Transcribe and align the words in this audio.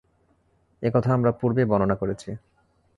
এ 0.83 0.89
কথা 0.93 1.09
আমরা 1.13 1.31
পূর্বেই 1.31 1.69
বর্ণনা 1.69 1.95
করেছি। 1.95 2.29